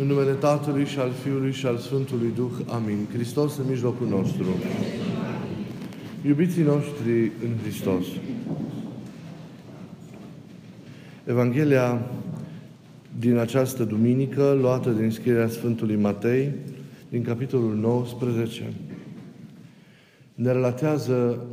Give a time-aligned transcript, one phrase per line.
[0.00, 2.50] În numele Tatălui și al Fiului și al Sfântului Duh.
[2.66, 3.06] Amin.
[3.12, 4.44] Hristos în mijlocul nostru.
[6.26, 8.04] Iubiții noștri în Hristos.
[11.24, 12.10] Evanghelia
[13.18, 16.52] din această duminică, luată din scrierea Sfântului Matei,
[17.08, 18.72] din capitolul 19,
[20.34, 21.46] ne relatează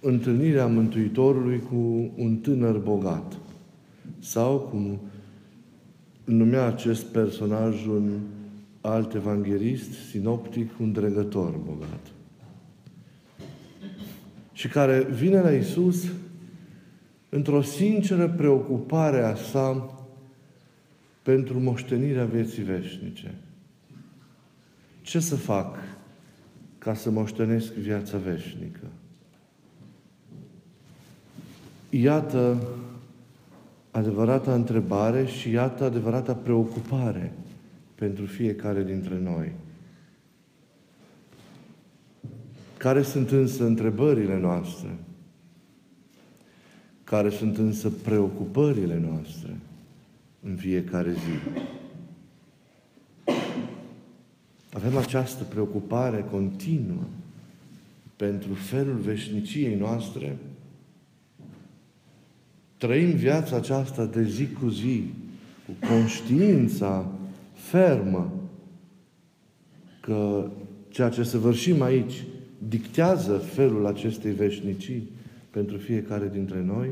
[0.00, 3.36] întâlnirea Mântuitorului cu un tânăr bogat.
[4.18, 5.00] Sau, cum
[6.26, 8.18] numea acest personaj un
[8.80, 12.00] alt evanghelist, sinoptic, un dregător bogat.
[14.52, 16.04] Și care vine la Isus
[17.28, 19.94] într-o sinceră preocupare a sa
[21.22, 23.34] pentru moștenirea vieții veșnice.
[25.02, 25.76] Ce să fac
[26.78, 28.86] ca să moștenesc viața veșnică?
[31.90, 32.66] Iată
[33.96, 37.32] adevărata întrebare și iată adevărata preocupare
[37.94, 39.52] pentru fiecare dintre noi.
[42.76, 44.88] Care sunt însă întrebările noastre?
[47.04, 49.56] Care sunt însă preocupările noastre
[50.42, 51.64] în fiecare zi?
[54.72, 57.04] Avem această preocupare continuă
[58.16, 60.36] pentru felul veșniciei noastre?
[62.76, 65.02] Trăim viața aceasta de zi cu zi,
[65.66, 67.06] cu conștiința
[67.52, 68.32] fermă
[70.00, 70.50] că
[70.88, 72.24] ceea ce săvârșim aici
[72.68, 75.08] dictează felul acestei veșnicii
[75.50, 76.88] pentru fiecare dintre noi?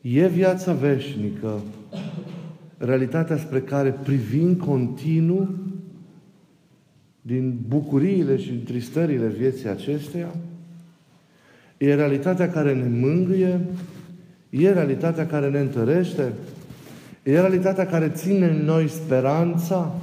[0.00, 1.60] E viața veșnică
[2.78, 5.48] realitatea spre care privim continuu
[7.20, 10.34] din bucuriile și tristările vieții acesteia?
[11.78, 13.60] E realitatea care ne mângâie
[14.56, 16.32] E realitatea care ne întărește?
[17.22, 19.94] E realitatea care ține în noi speranța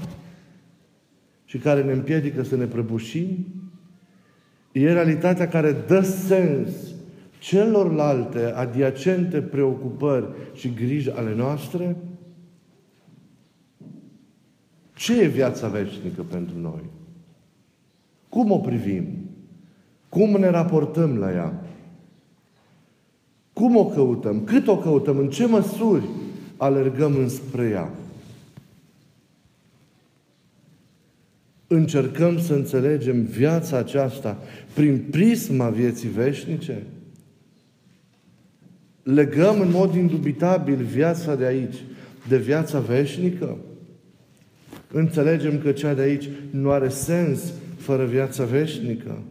[1.46, 3.46] și care ne împiedică să ne prăbușim?
[4.72, 6.70] E realitatea care dă sens
[7.40, 11.96] celorlalte adiacente preocupări și griji ale noastre?
[14.94, 16.84] Ce e viața veșnică pentru noi?
[18.30, 19.30] Cum o privim?
[20.10, 21.61] Cum ne raportăm la ea?
[23.62, 24.44] Cum o căutăm?
[24.44, 25.18] Cât o căutăm?
[25.18, 26.04] În ce măsuri
[26.58, 27.90] alergăm înspre ea?
[31.68, 34.38] Încercăm să înțelegem viața aceasta
[34.74, 36.84] prin prisma vieții veșnice?
[39.04, 41.76] Legăm în mod indubitabil viața de aici
[42.28, 43.58] de viața veșnică?
[44.92, 49.22] Înțelegem că cea de aici nu are sens fără viața veșnică?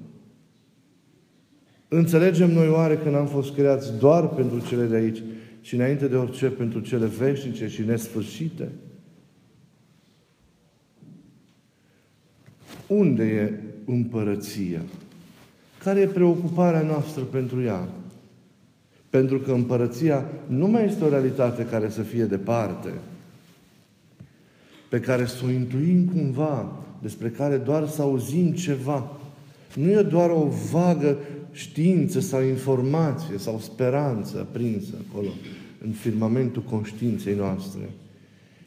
[1.92, 5.22] Înțelegem noi oare că n-am fost creați doar pentru cele de aici,
[5.60, 8.68] ci înainte de orice pentru cele veșnice și nesfârșite?
[12.86, 13.52] Unde e
[13.84, 14.80] împărăția?
[15.84, 17.88] Care e preocuparea noastră pentru ea?
[19.10, 22.90] Pentru că împărăția nu mai este o realitate care să fie departe,
[24.88, 26.72] pe care să o intuim cumva,
[27.02, 29.10] despre care doar să auzim ceva.
[29.74, 31.16] Nu e doar o vagă
[31.52, 35.28] știință sau informație sau speranță prinsă acolo,
[35.84, 37.90] în firmamentul conștiinței noastre,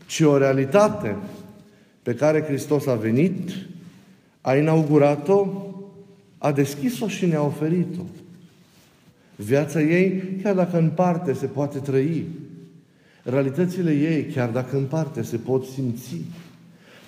[0.05, 1.15] ci o realitate
[2.03, 3.49] pe care Hristos a venit,
[4.41, 5.47] a inaugurat-o,
[6.37, 8.03] a deschis-o și ne-a oferit-o.
[9.35, 12.25] Viața ei, chiar dacă în parte se poate trăi,
[13.23, 16.15] realitățile ei, chiar dacă în parte se pot simți,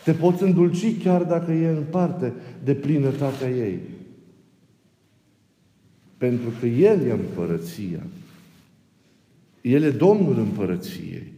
[0.03, 3.79] te poți îndulci chiar dacă e în parte de plinătatea ei.
[6.17, 8.03] Pentru că El e împărăția.
[9.61, 11.33] El e Domnul împărăției.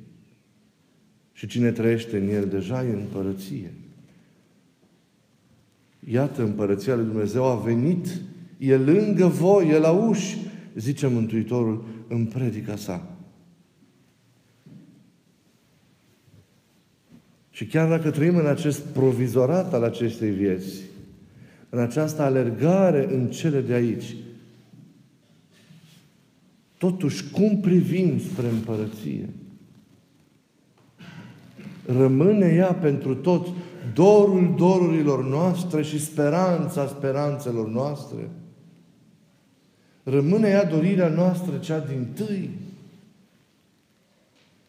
[1.34, 3.74] Și cine trăiește în El deja e împărăție.
[6.10, 8.22] Iată, împărăția lui Dumnezeu a venit,
[8.58, 10.38] e lângă voi, e la uși,
[10.76, 13.18] zice Mântuitorul în predica sa.
[17.50, 20.82] Și chiar dacă trăim în acest provizorat al acestei vieți,
[21.70, 24.16] în această alergare în cele de aici,
[26.78, 29.30] Totuși, cum privim spre împărăție?
[31.86, 33.52] Rămâne ea pentru toți
[33.94, 38.30] dorul dorurilor noastre și speranța speranțelor noastre?
[40.04, 42.50] Rămâne ea dorirea noastră cea din tâi?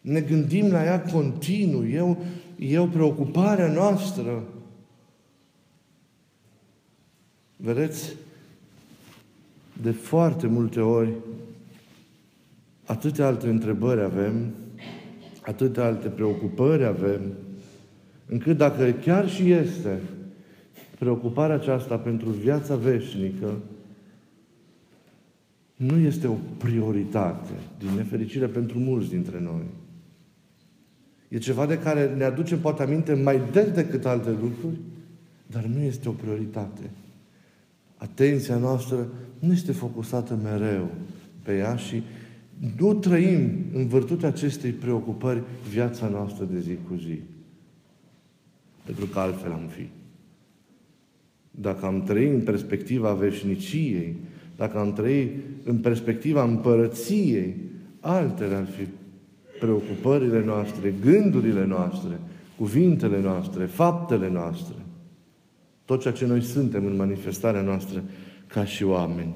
[0.01, 1.85] Ne gândim la ea continuu.
[1.85, 2.15] E o,
[2.59, 4.43] e o preocupare noastră.
[7.55, 8.15] Vedeți,
[9.81, 11.13] de foarte multe ori
[12.89, 14.53] Atâtea alte întrebări avem,
[15.41, 17.21] atâtea alte preocupări avem,
[18.25, 19.99] încât dacă chiar și este
[20.99, 23.57] preocuparea aceasta pentru viața veșnică,
[25.75, 29.65] nu este o prioritate, din nefericire pentru mulți dintre noi.
[31.27, 34.77] E ceva de care ne aducem poate aminte mai des decât alte lucruri,
[35.47, 36.89] dar nu este o prioritate.
[37.97, 39.07] Atenția noastră
[39.39, 40.87] nu este focusată mereu
[41.43, 42.03] pe ea și
[42.77, 47.19] nu trăim în vârtutea acestei preocupări viața noastră de zi cu zi.
[48.85, 49.87] Pentru că altfel am fi.
[51.51, 54.15] Dacă am trăit în perspectiva veșniciei,
[54.55, 55.31] dacă am trăit
[55.63, 57.55] în perspectiva împărăției,
[57.99, 58.87] altele ar fi
[59.59, 62.19] preocupările noastre, gândurile noastre,
[62.57, 64.75] cuvintele noastre, faptele noastre.
[65.85, 68.03] Tot ceea ce noi suntem în manifestarea noastră
[68.47, 69.35] ca și oameni.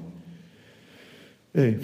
[1.50, 1.76] Ei,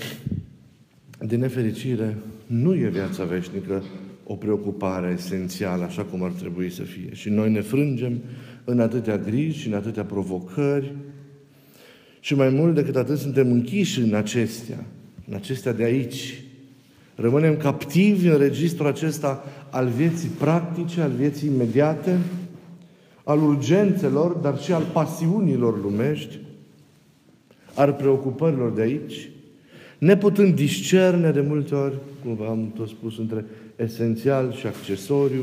[1.27, 3.83] din nefericire, nu e viața veșnică
[4.25, 7.09] o preocupare esențială, așa cum ar trebui să fie.
[7.13, 8.21] Și noi ne frângem
[8.65, 10.95] în atâtea griji și în atâtea provocări
[12.21, 14.85] și mai mult decât atât suntem închiși în acestea,
[15.29, 16.45] în acestea de aici.
[17.15, 22.19] Rămânem captivi în registrul acesta al vieții practice, al vieții imediate,
[23.25, 26.39] al urgențelor, dar și al pasiunilor lumești,
[27.75, 29.30] al preocupărilor de aici,
[30.01, 31.95] neputând discerne de multe ori,
[32.25, 33.45] cum v-am tot spus, între
[33.77, 35.43] esențial și accesoriu,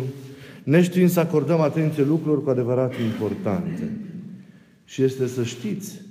[0.63, 3.92] neștiind să acordăm atenție lucrurilor cu adevărat importante.
[4.86, 6.01] Și este să știți,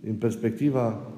[0.00, 1.12] din perspectiva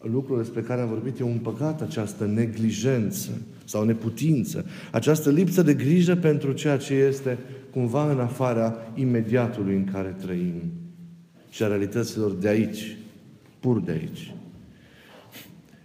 [0.00, 3.30] lucrurilor despre care am vorbit, e un păcat această neglijență
[3.64, 7.38] sau neputință, această lipsă de grijă pentru ceea ce este
[7.70, 10.62] cumva în afara imediatului în care trăim
[11.50, 12.96] și a realităților de aici,
[13.60, 14.35] pur de aici.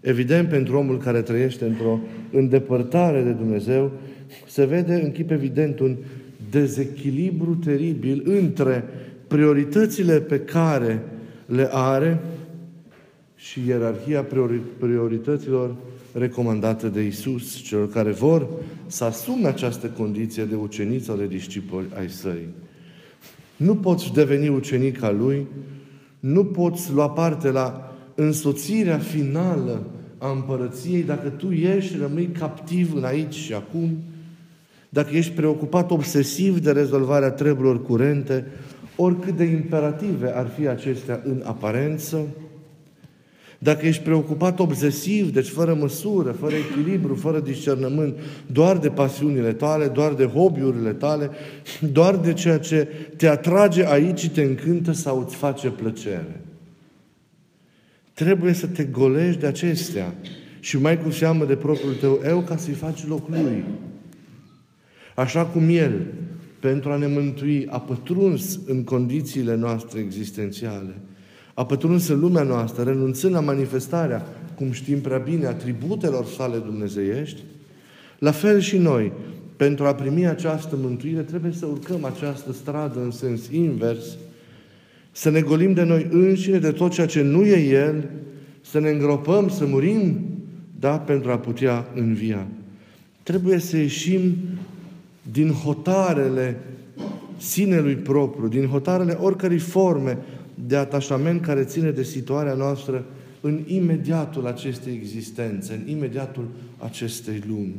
[0.01, 1.99] Evident, pentru omul care trăiește într-o
[2.31, 3.91] îndepărtare de Dumnezeu,
[4.47, 5.95] se vede în chip evident un
[6.49, 8.83] dezechilibru teribil între
[9.27, 11.03] prioritățile pe care
[11.45, 12.19] le are
[13.35, 14.25] și ierarhia
[14.79, 15.75] priorităților
[16.13, 18.47] recomandate de Isus, celor care vor
[18.87, 22.47] să asume această condiție de uceniți sau de discipoli ai săi.
[23.55, 25.47] Nu poți deveni ucenic al lui,
[26.19, 27.90] nu poți lua parte la
[28.21, 29.85] însoțirea finală
[30.17, 33.97] a împărăției dacă tu ești, rămâi captiv în aici și acum,
[34.89, 38.45] dacă ești preocupat obsesiv de rezolvarea treburilor curente,
[38.95, 42.17] oricât de imperative ar fi acestea în aparență,
[43.63, 48.15] dacă ești preocupat obsesiv, deci fără măsură, fără echilibru, fără discernământ,
[48.51, 51.29] doar de pasiunile tale, doar de hobby-urile tale,
[51.91, 52.87] doar de ceea ce
[53.17, 56.41] te atrage aici și te încântă sau îți face plăcere.
[58.23, 60.13] Trebuie să te golești de acestea.
[60.59, 63.63] Și mai cu seamă de propriul tău eu ca să-i faci loc lui.
[65.15, 66.05] Așa cum El,
[66.59, 70.95] pentru a ne mântui, a pătruns în condițiile noastre existențiale,
[71.53, 74.25] a pătruns în lumea noastră, renunțând la manifestarea,
[74.55, 77.41] cum știm prea bine, atributelor sale dumnezeiești,
[78.19, 79.11] la fel și noi,
[79.55, 84.17] pentru a primi această mântuire, trebuie să urcăm această stradă în sens invers,
[85.11, 88.09] să ne golim de noi înșine, de tot ceea ce nu e El,
[88.61, 90.19] să ne îngropăm, să murim,
[90.79, 92.47] da, pentru a putea învia.
[93.23, 94.35] Trebuie să ieșim
[95.31, 96.59] din hotarele
[97.37, 100.17] sinelui propriu, din hotarele oricărei forme
[100.67, 103.05] de atașament care ține de situarea noastră
[103.41, 107.75] în imediatul acestei existențe, în imediatul acestei lumi.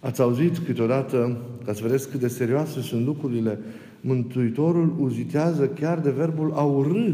[0.00, 3.58] Ați auzit câteodată, ca să vedeți cât de serioase sunt lucrurile,
[4.06, 7.12] Mântuitorul uzitează chiar de verbul a urâ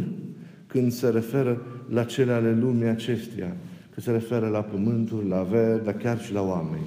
[0.66, 3.56] când se referă la cele ale lumii acesteia.
[3.94, 6.86] Că se referă la pământul, la averi, dar chiar și la oameni.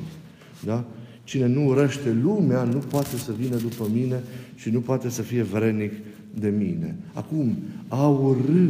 [0.65, 0.83] Da?
[1.24, 4.22] Cine nu urăște lumea, nu poate să vină după mine
[4.55, 5.91] și nu poate să fie vrenic
[6.39, 6.95] de mine.
[7.13, 7.55] Acum,
[7.88, 8.69] a urâ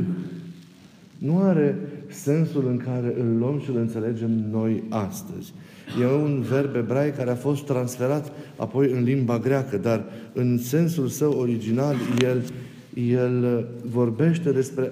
[1.18, 1.78] nu are
[2.14, 5.54] sensul în care îl luăm și îl înțelegem noi astăzi.
[6.02, 11.08] E un verb ebraic care a fost transferat apoi în limba greacă, dar în sensul
[11.08, 12.44] său original el,
[13.18, 14.92] el vorbește despre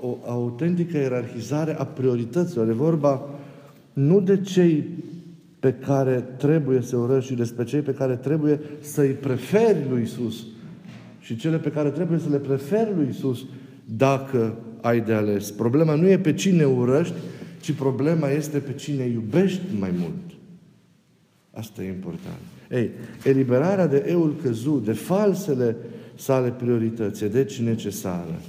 [0.00, 2.68] o autentică ierarhizare a priorităților.
[2.68, 3.22] E vorba
[3.92, 4.84] nu de cei
[5.60, 10.46] pe care trebuie să urăști și despre cei pe care trebuie să-i preferi lui Isus
[11.20, 13.44] și cele pe care trebuie să le preferi lui Isus
[13.84, 15.50] dacă ai de ales.
[15.50, 17.14] Problema nu e pe cine urăști,
[17.60, 20.38] ci problema este pe cine iubești mai mult.
[21.50, 22.40] Asta e important.
[22.70, 22.90] Ei,
[23.24, 25.76] eliberarea de eul căzut, de falsele
[26.14, 28.40] sale priorități, deci necesară.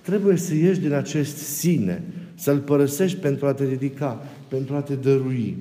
[0.00, 2.02] Trebuie să ieși din acest sine,
[2.34, 5.56] să-l părăsești pentru a te dedica, pentru a te dărui.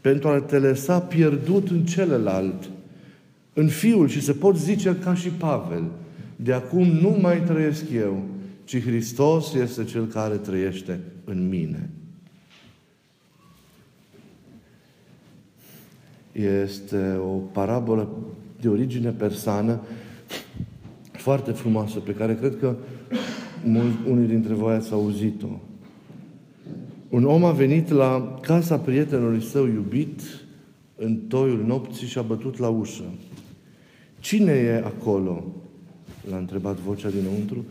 [0.00, 2.70] pentru a te lăsa pierdut în celălalt,
[3.52, 5.84] în Fiul și să poți zice ca și Pavel,
[6.36, 8.24] de acum nu mai trăiesc eu,
[8.70, 11.90] ci Hristos este Cel care trăiește în mine.
[16.32, 18.08] Este o parabolă
[18.60, 19.80] de origine persană
[21.12, 22.76] foarte frumoasă, pe care cred că
[24.06, 25.60] unii dintre voi ați auzit-o.
[27.08, 30.20] Un om a venit la casa prietenului său iubit
[30.96, 33.04] în toiul nopții și a bătut la ușă.
[34.20, 35.44] Cine e acolo?
[36.30, 37.64] L-a întrebat vocea dinăuntru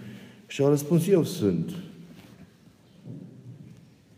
[0.49, 1.71] și a răspuns, eu sunt.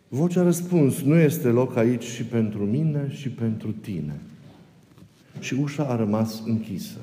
[0.07, 4.19] Vocea a răspuns, nu este loc aici și pentru mine și pentru tine.
[5.39, 6.97] Și ușa a rămas închisă.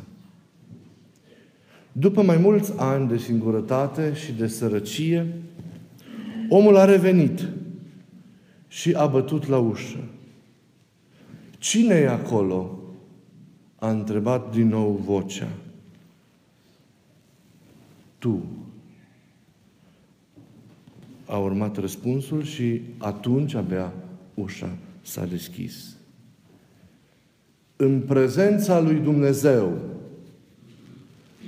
[1.93, 5.35] După mai mulți ani de singurătate și de sărăcie,
[6.49, 7.49] omul a revenit
[8.69, 10.05] și a bătut la ușă.
[11.59, 12.79] Cine e acolo?
[13.77, 15.49] A întrebat din nou vocea.
[18.19, 18.43] Tu.
[21.29, 23.93] A urmat răspunsul și atunci abia
[24.35, 24.69] ușa
[25.03, 25.97] s-a deschis.
[27.77, 29.73] În prezența lui Dumnezeu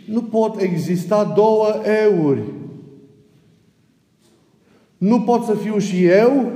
[0.09, 1.67] nu pot exista două
[2.03, 2.43] euri.
[4.99, 6.53] Nu pot să fiu și eu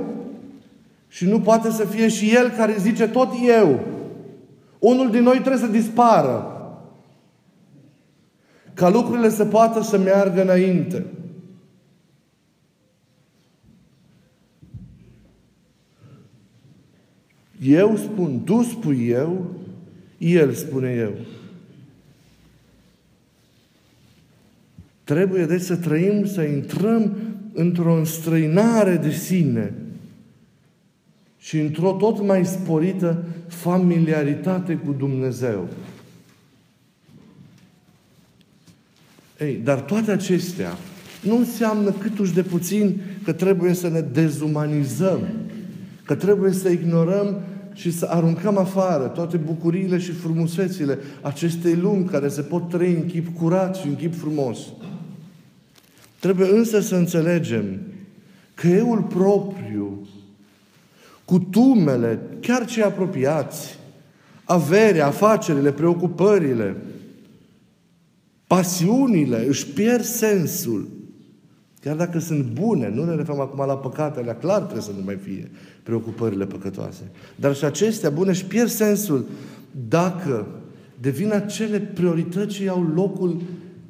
[1.07, 3.29] și nu poate să fie și el care zice tot
[3.59, 3.79] eu.
[4.79, 6.49] Unul din noi trebuie să dispară.
[8.73, 11.05] Ca lucrurile să poată să meargă înainte.
[17.67, 19.55] Eu spun, tu spui eu,
[20.17, 21.13] el spune eu.
[25.03, 27.17] Trebuie deci să trăim, să intrăm
[27.53, 29.73] într-o înstrăinare de sine
[31.37, 35.67] și într-o tot mai sporită familiaritate cu Dumnezeu.
[39.39, 40.77] Ei, dar toate acestea
[41.21, 45.19] nu înseamnă câtuși de puțin că trebuie să ne dezumanizăm,
[46.03, 47.41] că trebuie să ignorăm
[47.75, 53.05] și să aruncăm afară toate bucuriile și frumusețile acestei lumi care se pot trăi în
[53.05, 54.59] chip curat și în chip frumos.
[56.19, 57.79] Trebuie însă să înțelegem
[58.53, 60.07] că euul propriu,
[61.25, 63.77] cutumele, chiar cei apropiați,
[64.43, 66.75] averea, afacerile, preocupările,
[68.47, 70.94] pasiunile își pierd sensul.
[71.85, 75.15] Chiar dacă sunt bune, nu ne referăm acum la păcatele, clar trebuie să nu mai
[75.15, 75.51] fie
[75.83, 77.11] preocupările păcătoase.
[77.35, 79.25] Dar și acestea bune își pierd sensul
[79.87, 80.47] dacă
[81.01, 83.41] devin acele priorități ce au locul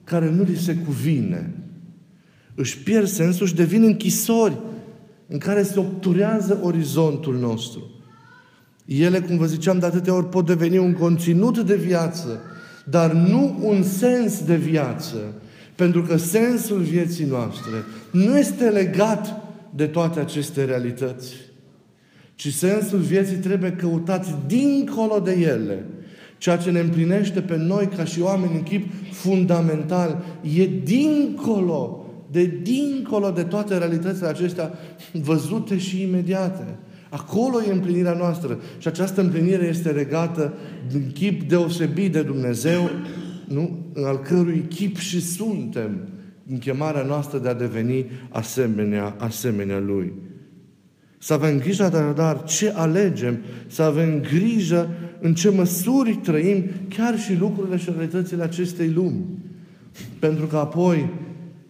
[0.04, 1.54] care nu li se cuvine
[2.56, 4.58] își pierd sensul și devin închisori
[5.28, 7.90] în care se obturează orizontul nostru.
[8.86, 12.42] Ele, cum vă ziceam de atâtea ori, pot deveni un conținut de viață,
[12.86, 15.18] dar nu un sens de viață.
[15.76, 19.44] Pentru că sensul vieții noastre nu este legat
[19.76, 21.34] de toate aceste realități,
[22.36, 25.86] ci sensul vieții trebuie căutat dincolo de ele.
[26.38, 30.24] Ceea ce ne împlinește pe noi ca și oameni în chip fundamental
[30.58, 34.72] e dincolo de dincolo de toate realitățile acestea
[35.12, 36.78] văzute și imediate.
[37.10, 38.60] Acolo e împlinirea noastră.
[38.78, 40.54] Și această împlinire este regată
[40.92, 42.90] din chip deosebit de Dumnezeu,
[43.48, 43.80] nu?
[43.96, 46.08] al cărui chip și suntem
[46.52, 50.14] în chemarea noastră de a deveni asemenea, asemenea Lui.
[51.18, 53.38] Să avem grijă, dar ce alegem,
[53.68, 59.26] să avem grijă în ce măsuri trăim chiar și lucrurile și realitățile acestei lumi.
[60.20, 61.10] Pentru că apoi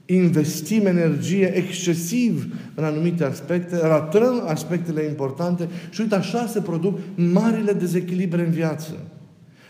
[0.05, 7.73] investim energie excesiv în anumite aspecte, ratăm aspectele importante și uite, așa se produc marile
[7.73, 8.93] dezechilibre în viață.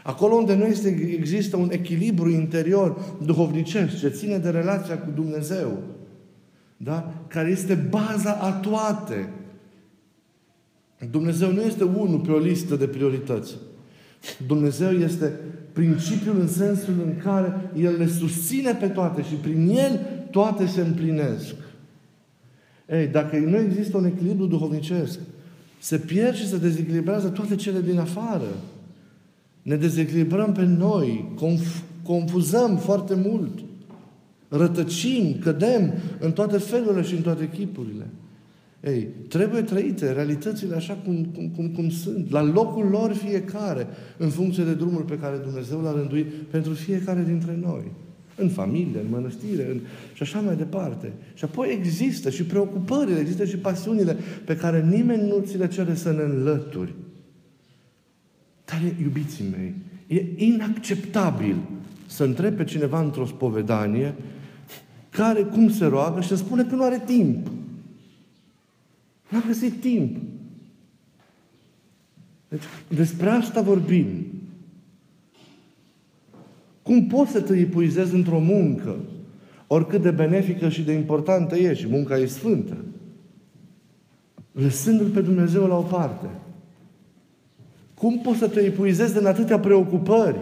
[0.06, 5.78] Acolo unde nu este, există un echilibru interior duhovnicesc ce ține de relația cu Dumnezeu,
[6.78, 7.14] da?
[7.28, 9.30] care este baza a toate.
[11.12, 13.56] Dumnezeu nu este unul pe o listă de priorități.
[14.48, 15.40] Dumnezeu este
[15.74, 20.00] principiul în sensul în care El le susține pe toate și prin El
[20.32, 21.56] toate se împlinesc.
[22.90, 25.20] Ei, dacă nu există un echilibru duhovnicesc,
[25.80, 28.48] se pierd și se dezechilibrează toate cele din afară.
[29.65, 33.60] Ne dezechilibrăm pe noi, conf- confuzăm foarte mult,
[34.48, 38.07] rătăcim, cădem în toate felurile și în toate chipurile.
[38.84, 44.29] Ei, trebuie trăite realitățile așa cum, cum, cum, cum sunt, la locul lor fiecare, în
[44.29, 47.91] funcție de drumul pe care Dumnezeu l-a rânduit pentru fiecare dintre noi.
[48.36, 49.79] În familie, în mănăstire, în...
[50.13, 51.13] și așa mai departe.
[51.34, 55.95] Și apoi există și preocupările, există și pasiunile pe care nimeni nu ți le cere
[55.95, 56.93] să ne înlături.
[58.65, 59.74] Dar, iubiții mei,
[60.07, 61.55] e inacceptabil
[62.05, 64.15] să întrebe pe cineva într-o spovedanie
[65.10, 67.48] care cum se roagă și să spune că nu are timp.
[69.29, 70.17] Nu a găsit timp.
[72.48, 74.07] Deci, despre asta vorbim.
[76.81, 78.95] Cum poți să te epuizezi într-o muncă,
[79.67, 82.77] oricât de benefică și de importantă e, și munca e sfântă,
[84.51, 86.27] lăsându-L pe Dumnezeu la o parte?
[87.96, 90.40] Cum poți să te epuizezi în atâtea preocupări,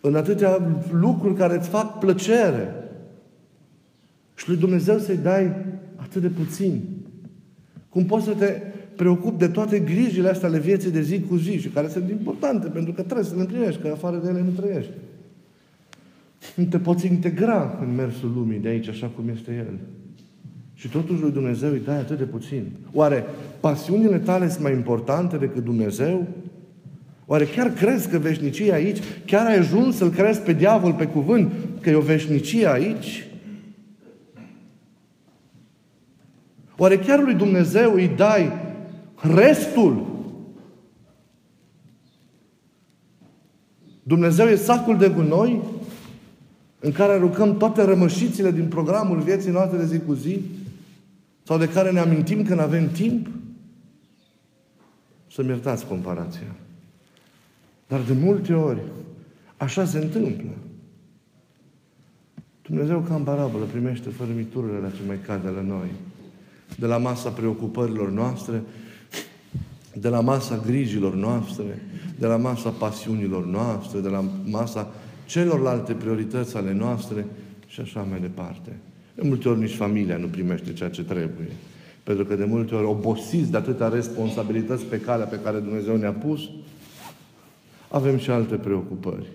[0.00, 2.74] în atâtea lucruri care îți fac plăcere,
[4.34, 5.54] și lui Dumnezeu să-i dai
[5.96, 6.82] atât de puțin?
[7.88, 8.60] Cum poți să te
[8.96, 12.68] preocupi de toate grijile astea ale vieții de zi cu zi și care sunt importante
[12.68, 14.92] pentru că trebuie să le împlinești, că afară de ele nu trăiești.
[16.54, 19.78] Nu te poți integra în mersul lumii de aici așa cum este El.
[20.82, 22.72] Și totuși lui Dumnezeu îi dai atât de puțin.
[22.92, 23.24] Oare
[23.60, 26.26] pasiunile tale sunt mai importante decât Dumnezeu?
[27.26, 28.98] Oare chiar crezi că veșnicia aici?
[29.26, 33.26] Chiar ai ajuns să-L crezi pe diavol pe cuvânt că e o veșnicie aici?
[36.76, 38.52] Oare chiar lui Dumnezeu îi dai
[39.34, 40.06] restul?
[44.02, 45.62] Dumnezeu e sacul de gunoi
[46.80, 50.40] în care aruncăm toate rămășițile din programul vieții noastre de zi cu zi?
[51.42, 53.28] Sau de care ne amintim când avem timp?
[55.32, 56.56] Să-mi iertați comparația.
[57.88, 58.80] Dar de multe ori
[59.56, 60.50] așa se întâmplă.
[62.62, 65.88] Dumnezeu ca în parabolă primește fărâmiturile la ce mai cade la noi
[66.78, 68.62] de la masa preocupărilor noastre,
[69.94, 71.82] de la masa grijilor noastre,
[72.18, 74.92] de la masa pasiunilor noastre, de la masa
[75.26, 77.26] celorlalte priorități ale noastre
[77.66, 78.76] și așa mai departe.
[79.14, 81.48] De multe ori nici familia nu primește ceea ce trebuie.
[82.02, 86.12] Pentru că de multe ori obosiți de atâtea responsabilități pe calea pe care Dumnezeu ne-a
[86.12, 86.40] pus,
[87.88, 89.26] avem și alte preocupări.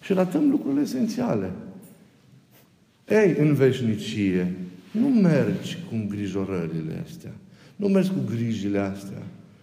[0.00, 1.50] Și ratăm lucrurile esențiale.
[3.08, 4.54] Ei, în veșnicie,
[4.90, 7.32] nu mergi cu îngrijorările astea.
[7.76, 9.22] Nu mergi cu grijile astea,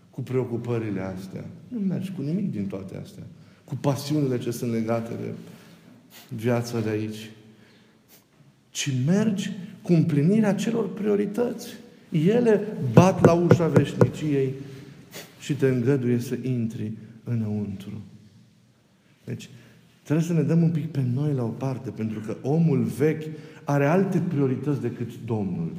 [0.10, 1.45] cu preocupările astea.
[1.67, 3.23] Nu mergi cu nimic din toate astea.
[3.63, 5.32] Cu pasiunile ce sunt legate de
[6.36, 7.30] viața de aici.
[8.71, 11.67] Ci mergi cu împlinirea celor priorități.
[12.10, 12.62] Ele
[12.93, 14.53] bat la ușa veșniciei
[15.39, 16.91] și te îngăduie să intri
[17.23, 18.01] înăuntru.
[19.25, 19.49] Deci,
[20.03, 23.23] trebuie să ne dăm un pic pe noi la o parte, pentru că omul vechi
[23.63, 25.71] are alte priorități decât Domnul.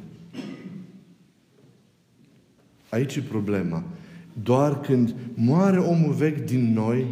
[2.89, 3.83] Aici e problema.
[4.43, 7.05] Doar când moare omul vechi din noi,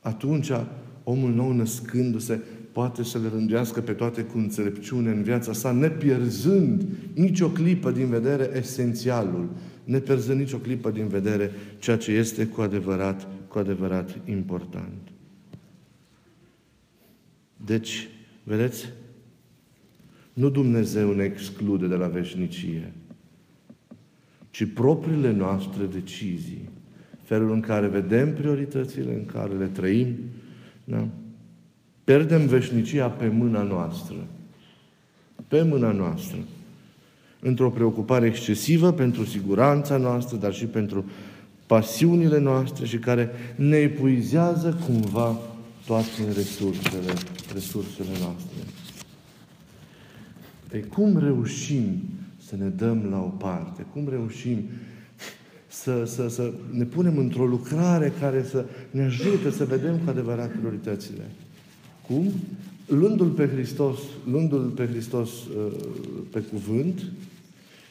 [0.00, 0.50] atunci
[1.04, 2.40] omul nou născându-se
[2.74, 6.84] poate să le rândească pe toate cu înțelepciune în viața sa, nepierzând
[7.14, 9.48] nicio clipă din vedere esențialul,
[9.84, 15.08] nepierzând nicio clipă din vedere ceea ce este cu adevărat, cu adevărat important.
[17.64, 18.08] Deci,
[18.42, 18.92] vedeți,
[20.32, 22.92] nu Dumnezeu ne exclude de la veșnicie,
[24.50, 26.68] ci propriile noastre decizii,
[27.22, 30.16] felul în care vedem prioritățile, în care le trăim,
[30.84, 31.08] da?
[32.04, 34.16] Pierdem veșnicia pe mâna noastră.
[35.48, 36.38] Pe mâna noastră.
[37.40, 41.04] Într-o preocupare excesivă pentru siguranța noastră, dar și pentru
[41.66, 45.38] pasiunile noastre și care ne epuizează cumva
[45.86, 47.12] toate resursele,
[47.52, 48.56] resursele noastre.
[50.72, 52.02] Ei, cum reușim
[52.46, 53.86] să ne dăm la o parte?
[53.92, 54.64] Cum reușim
[55.66, 60.50] să, să, să ne punem într-o lucrare care să ne ajute să vedem cu adevărat
[60.50, 61.22] prioritățile?
[62.06, 62.32] Cum?
[62.86, 63.98] Luându-L pe Hristos,
[64.30, 65.72] luându-L pe Hristos uh,
[66.30, 67.02] pe cuvânt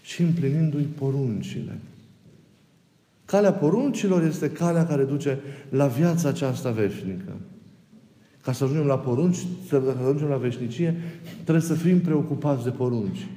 [0.02, 1.80] și împlinindu-i poruncile.
[3.26, 7.32] Calea poruncilor este calea care duce la viața aceasta veșnică.
[8.42, 10.96] Ca să ajungem la porunci, să ajungem la veșnicie,
[11.34, 13.28] trebuie să fim preocupați de porunci.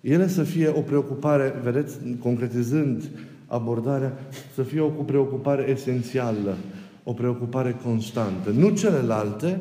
[0.00, 3.02] Ele să fie o preocupare, vedeți, concretizând
[3.46, 4.12] abordarea,
[4.54, 6.56] să fie o preocupare esențială,
[7.04, 8.50] o preocupare constantă.
[8.50, 9.60] Nu celelalte,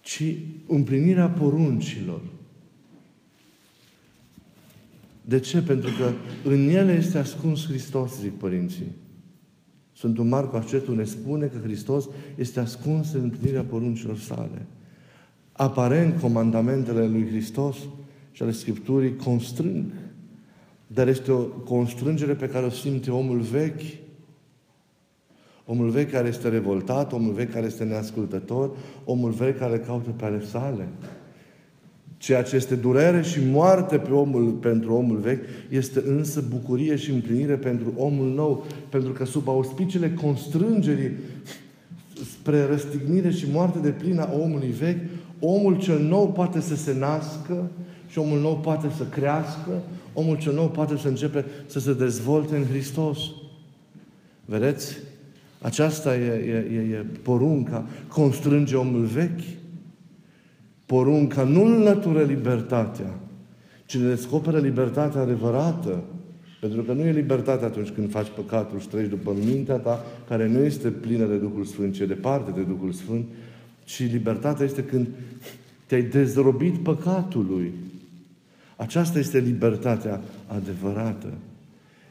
[0.00, 0.22] ci
[0.66, 2.20] împlinirea poruncilor.
[5.24, 5.62] De ce?
[5.62, 6.10] Pentru că
[6.48, 8.92] în ele este ascuns Hristos, zic părinții.
[9.96, 14.66] Sfântul Marco Ascetul ne spune că Hristos este ascuns în împlinirea poruncilor sale.
[15.52, 17.76] Aparent, comandamentele lui Hristos
[18.32, 19.84] și ale Scripturii constrâng,
[20.86, 24.03] dar este o constrângere pe care o simte omul vechi.
[25.66, 28.70] Omul vechi care este revoltat, omul vechi care este neascultător,
[29.04, 30.88] omul vechi care caută pe ale sale.
[32.16, 37.10] Ceea ce este durere și moarte pe omul, pentru omul vechi, este însă bucurie și
[37.10, 38.64] împlinire pentru omul nou.
[38.88, 41.10] Pentru că sub auspiciile constrângerii
[42.38, 45.00] spre răstignire și moarte de plină a omului vechi,
[45.40, 47.70] omul cel nou poate să se nască
[48.08, 49.70] și omul nou poate să crească,
[50.12, 53.18] omul cel nou poate să începe să se dezvolte în Hristos.
[54.44, 54.96] Vedeți?
[55.64, 57.86] Aceasta e, e, e, e porunca.
[58.08, 59.40] Constrânge omul vechi.
[60.86, 63.18] Porunca nu înlătură libertatea,
[63.86, 66.04] ci ne descoperă libertatea adevărată.
[66.60, 70.48] Pentru că nu e libertate atunci când faci păcatul și treci după mintea ta, care
[70.48, 73.24] nu este plină de Duhul Sfânt, ci e departe de Duhul Sfânt,
[73.84, 75.06] ci libertatea este când
[75.86, 77.72] te-ai dezrobit păcatului.
[78.76, 81.32] Aceasta este libertatea adevărată.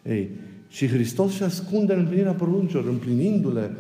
[0.04, 0.30] Ei,
[0.74, 3.72] și Hristos se ascunde în împlinirea poruncilor, împlinindu-le.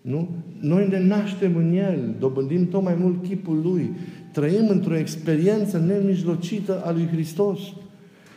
[0.00, 0.28] Nu?
[0.60, 3.90] Noi ne naștem în El, dobândim tot mai mult chipul Lui,
[4.32, 7.58] trăim într-o experiență nemijlocită a Lui Hristos.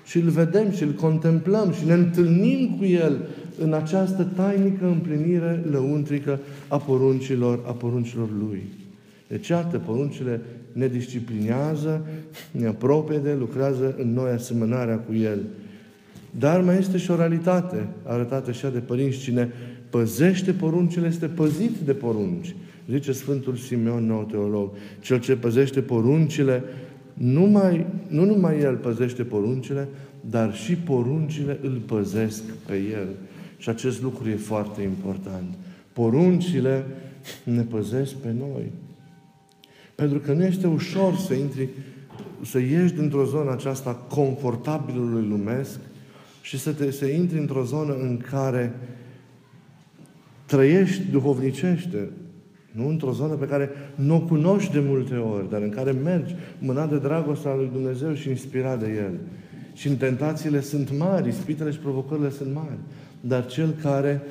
[0.06, 3.18] Și îl vedem și îl contemplăm și ne întâlnim cu El
[3.60, 8.64] în această tainică împlinire lăuntrică a poruncilor, a poruncilor Lui.
[9.28, 10.42] Deci, iată, poruncile
[10.74, 12.06] ne disciplinează,
[12.52, 15.40] ne apropie de, lucrează în noi asemănarea cu El.
[16.32, 19.18] Dar mai este și o realitate arătată așa de părinți.
[19.18, 19.52] Cine
[19.90, 22.56] păzește poruncile este păzit de porunci.
[22.90, 24.70] Zice Sfântul Simeon, nou teolog.
[25.00, 26.64] Cel ce păzește poruncile,
[27.14, 29.88] numai, nu numai el păzește poruncile,
[30.30, 33.08] dar și poruncile îl păzesc pe el.
[33.58, 35.54] Și acest lucru e foarte important.
[35.94, 36.86] Poruncile
[37.44, 38.72] ne păzesc pe noi.
[39.96, 41.68] Pentru că nu este ușor să intri,
[42.46, 45.80] să ieși dintr-o zonă aceasta confortabilului lumesc
[46.42, 48.74] și să, te, să intri într-o zonă în care
[50.46, 52.10] trăiești duhovnicește,
[52.72, 56.36] nu într-o zonă pe care nu o cunoști de multe ori, dar în care mergi
[56.60, 59.14] mânat de dragostea lui Dumnezeu și inspirat de El.
[59.74, 62.78] Și în tentațiile sunt mari, ispitele și provocările sunt mari.
[63.22, 64.22] Dar cel care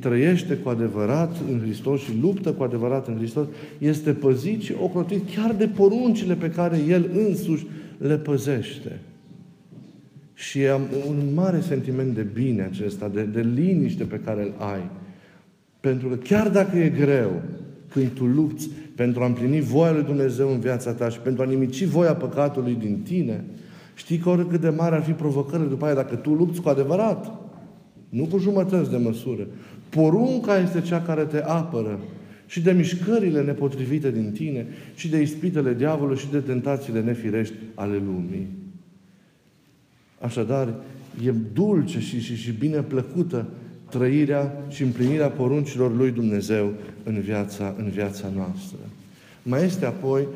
[0.00, 3.46] trăiește cu adevărat în Hristos și luptă cu adevărat în Hristos,
[3.78, 7.66] este păzit și ocrotit chiar de poruncile pe care El însuși
[7.98, 9.00] le păzește.
[10.38, 14.90] Și am un mare sentiment de bine acesta, de, de liniște pe care îl ai.
[15.80, 17.42] Pentru că chiar dacă e greu,
[17.88, 21.46] când tu lupți pentru a împlini voia lui Dumnezeu în viața ta și pentru a
[21.46, 23.44] nimici voia păcatului din tine,
[23.94, 27.32] știi că oricât de mare ar fi provocările după aia, dacă tu lupți cu adevărat,
[28.08, 29.46] nu cu jumătăți de măsură,
[29.88, 31.98] porunca este cea care te apără
[32.46, 38.02] și de mișcările nepotrivite din tine, și de ispitele diavolului, și de tentațiile nefirești ale
[38.06, 38.46] lumii.
[40.20, 40.74] Așadar,
[41.24, 43.46] e dulce și, și, și bine plăcută
[43.90, 46.72] trăirea și împlinirea poruncilor lui Dumnezeu
[47.04, 48.78] în viața, în viața noastră.
[49.42, 50.26] Mai este apoi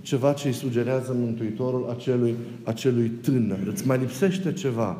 [0.00, 3.58] ceva ce îi sugerează Mântuitorul acelui, acelui tânăr.
[3.66, 4.98] Îți mai lipsește ceva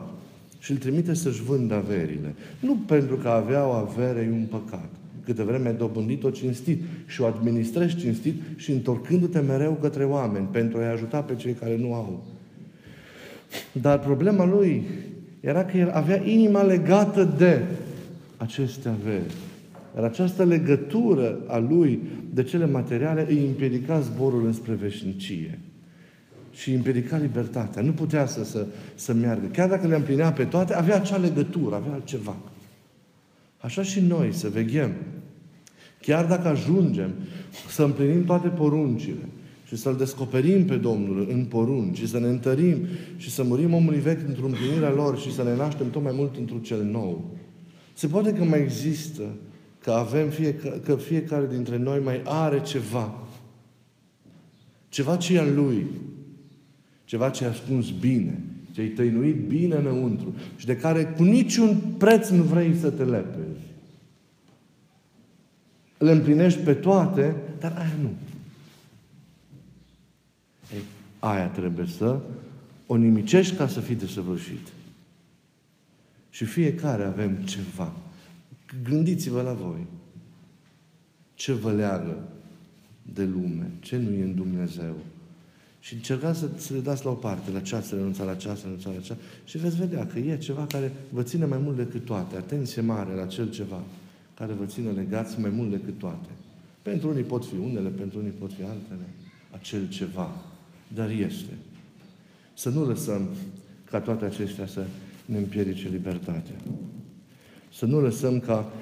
[0.58, 2.34] și îl trimite să-și vândă averile.
[2.60, 4.88] Nu pentru că avea o avere e un păcat.
[5.24, 10.78] Câte vreme ai dobândit-o cinstit și o administrezi cinstit și întorcându-te mereu către oameni pentru
[10.78, 12.24] a-i ajuta pe cei care nu au.
[13.72, 14.82] Dar problema lui
[15.40, 17.62] era că el avea inima legată de
[18.36, 19.34] aceste averi.
[19.94, 22.02] Dar această legătură a lui
[22.34, 25.58] de cele materiale îi împiedica zborul înspre veșnicie.
[26.52, 27.82] Și îi împiedica libertatea.
[27.82, 29.46] Nu putea să, să, să meargă.
[29.46, 32.36] Chiar dacă le împlinea pe toate, avea acea legătură, avea altceva.
[33.58, 34.90] Așa și noi să veghem.
[36.00, 37.10] Chiar dacă ajungem
[37.68, 39.28] să împlinim toate poruncile,
[39.72, 43.98] și să-L descoperim pe Domnul în porunci și să ne întărim și să murim omului
[43.98, 47.30] vechi într-o împlinirea lor și să ne naștem tot mai mult într-un cel nou.
[47.92, 49.22] Se poate că mai există,
[49.78, 53.14] că avem fiecare, că fiecare dintre noi mai are ceva.
[54.88, 55.86] Ceva ce e al lui.
[57.04, 58.40] Ceva ce a ascuns bine.
[58.72, 60.34] Ce ai tăinuit bine înăuntru.
[60.56, 63.60] Și de care cu niciun preț nu vrei să te lepezi.
[65.98, 68.10] Le împlinești pe toate, dar aia nu.
[71.22, 72.20] Ei, aia trebuie să
[72.86, 74.68] o nimicești ca să fii desăvârșit.
[76.30, 77.92] Și fiecare avem ceva.
[78.82, 79.86] Gândiți-vă la voi.
[81.34, 82.28] Ce vă leagă
[83.02, 83.70] de lume?
[83.80, 84.94] Ce nu e în Dumnezeu?
[85.80, 88.58] Și încercați să, să le dați la o parte, la ceas, să renunța la ceas,
[88.58, 89.18] să renunța la ceas.
[89.44, 92.36] Și veți vedea că e ceva care vă ține mai mult decât toate.
[92.36, 93.82] Atenție mare la cel ceva
[94.34, 96.28] care vă ține legați mai mult decât toate.
[96.82, 99.06] Pentru unii pot fi unele, pentru unii pot fi altele.
[99.50, 100.30] Acel ceva
[100.94, 101.52] dar este.
[102.54, 103.28] Să nu lăsăm
[103.90, 104.84] ca toate acestea să
[105.24, 106.54] ne împiedice libertatea.
[107.72, 108.72] Să nu lăsăm ca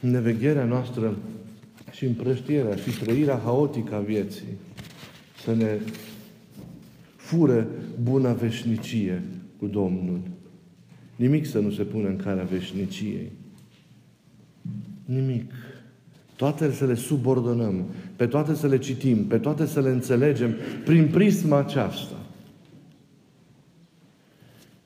[0.00, 1.16] nevegherea noastră
[1.90, 4.56] și împrăștierea și trăirea haotică a vieții
[5.44, 5.78] să ne
[7.16, 7.66] fure
[8.02, 9.22] buna veșnicie
[9.58, 10.20] cu Domnul.
[11.16, 13.32] Nimic să nu se pune în calea veșniciei.
[15.04, 15.52] Nimic.
[16.36, 17.84] Toate să le subordonăm,
[18.22, 20.54] pe toate să le citim, pe toate să le înțelegem
[20.84, 22.16] prin prisma aceasta.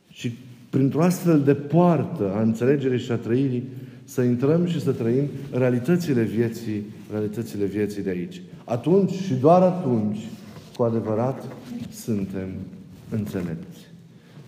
[0.08, 0.38] Și
[0.70, 3.62] printr-o astfel de poartă a înțelegerii și a trăirii,
[4.04, 8.42] să intrăm și să trăim realitățile vieții, realitățile vieții de aici.
[8.64, 10.18] Atunci și doar atunci,
[10.76, 11.44] cu adevărat,
[11.90, 12.48] suntem
[13.10, 13.78] înțelepți.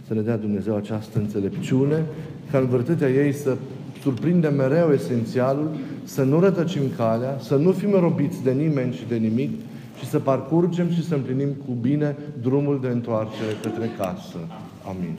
[0.06, 2.04] Să ne dea Dumnezeu această înțelepciune,
[2.50, 3.56] ca în vârtătea ei să
[4.02, 5.70] surprindem mereu esențialul,
[6.04, 9.50] să nu rătăcim calea, să nu fim robiți de nimeni și de nimic,
[9.98, 14.38] și să parcurgem și să împlinim cu bine drumul de întoarcere către casă.
[14.88, 15.18] Amin.